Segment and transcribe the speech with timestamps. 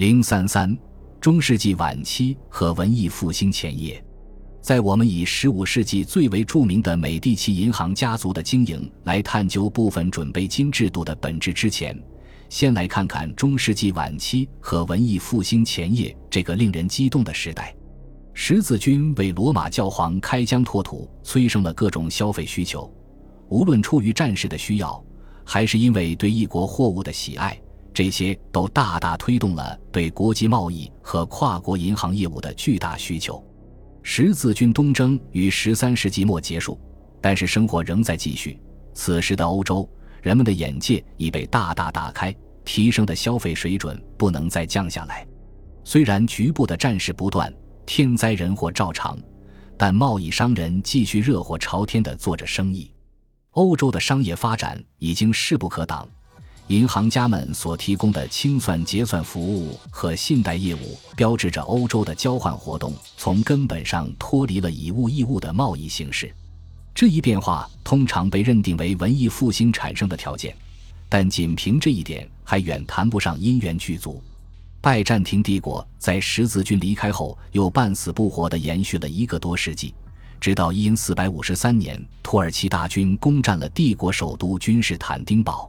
[0.00, 0.74] 零三三，
[1.20, 4.02] 中世纪晚期和文艺复兴前夜，
[4.62, 11.94] 在我们以十五世纪最为著名的美第奇银行家族的经营来探究部分准备金制度的本质之前，
[12.48, 17.76] 先来看看中世纪晚期和文艺复兴前夜这个令人激动的时代。
[18.32, 22.90] 十字军为罗马教皇开疆拓土，催生了各种消费需求，
[23.50, 25.04] 无论出于战士的需要，
[25.44, 27.54] 还是因为对异国货物的喜爱。
[27.92, 33.44] 这些都大大推动了对国际贸易和跨国银行业务的巨大需求。
[34.02, 36.80] 十字军东征于十三世纪末结束，
[37.20, 38.58] 但是生活仍在继续。
[38.94, 39.88] 此时的欧洲，
[40.22, 42.34] 人们的眼界已被大大打开，
[42.64, 45.26] 提升的消费水准不能再降下来。
[45.84, 47.52] 虽然局部的战事不断，
[47.84, 49.18] 天灾人祸照常，
[49.76, 52.92] 但贸易商人继续热火朝天地做着生意。
[53.52, 56.08] 欧洲的商业发展已经势不可挡。
[56.70, 66.32] 银行家们所提供的清算结算服务和信贷业务，标志着欧洲的交换活动从根本上脱离了以物易物的贸易形式。
[66.94, 70.54] 这一变化通常被认定为文艺复兴产生的条件，
[71.08, 74.22] 但仅凭这一点还远谈不上因缘具足。
[74.80, 79.92] 拜占庭帝国在十字军离开后，又半死不活地延续了一个多世纪，
[80.40, 85.68] 直到因四百五十三年，土耳其大军攻占了帝国首都君士坦丁堡。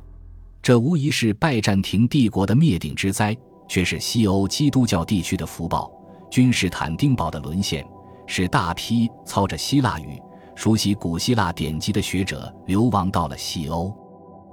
[0.62, 3.36] 这无疑是拜占庭帝国的灭顶之灾，
[3.68, 5.92] 却是西欧基督教地区的福报。
[6.30, 7.84] 君士坦丁堡的沦陷，
[8.28, 10.22] 使大批操着希腊语、
[10.56, 13.92] 熟悉古希腊典籍的学者流亡到了西欧。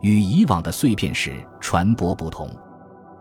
[0.01, 2.49] 与以往的碎片式传播不同，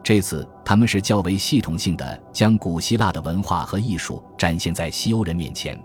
[0.01, 5.77] 这次他们是较为系统性的，将古希腊的文化和艺术展现在西欧人面前，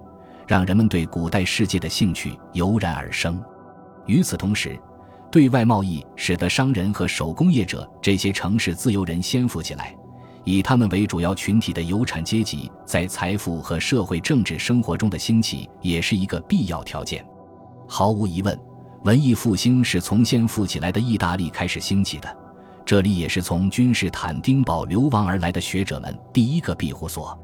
[0.46, 3.42] 让人们对古代世界的兴趣油然而生。
[4.06, 4.78] 与此同时，
[5.32, 9.96] 对外贸易使得商人和手工业者这些城市自由人先富起来，
[10.44, 17.26] 以他们为主要群体的有产阶级在财富和社会政治生活中的兴起也是一个必要条件。
[17.88, 18.60] 毫无疑问，
[19.04, 22.36] 文艺复兴是从先富起来的意大利开始兴起的，
[22.84, 27.34] 这里也是从君士坦丁堡流亡而来的学者们第一个庇护所。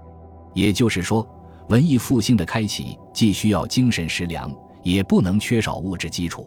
[0.52, 1.26] 也就是说，
[1.70, 6.46] 文艺复兴的开启既需要精神食粮，也不能缺少物质基础。